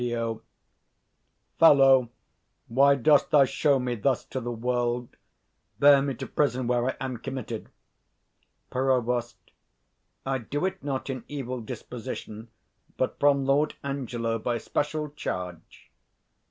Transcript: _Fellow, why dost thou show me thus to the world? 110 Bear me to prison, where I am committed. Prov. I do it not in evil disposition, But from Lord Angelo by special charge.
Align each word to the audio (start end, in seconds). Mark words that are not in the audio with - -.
_Fellow, 1.59 2.09
why 2.67 2.95
dost 2.95 3.29
thou 3.29 3.45
show 3.45 3.77
me 3.77 3.93
thus 3.93 4.25
to 4.25 4.39
the 4.41 4.49
world? 4.49 5.09
110 5.77 5.77
Bear 5.79 6.01
me 6.01 6.15
to 6.15 6.25
prison, 6.25 6.65
where 6.65 6.87
I 6.89 6.95
am 6.99 7.17
committed. 7.17 7.69
Prov. 8.71 9.35
I 10.25 10.39
do 10.39 10.65
it 10.65 10.83
not 10.83 11.11
in 11.11 11.23
evil 11.27 11.61
disposition, 11.61 12.47
But 12.97 13.19
from 13.19 13.45
Lord 13.45 13.75
Angelo 13.83 14.39
by 14.39 14.57
special 14.57 15.11
charge. 15.11 15.91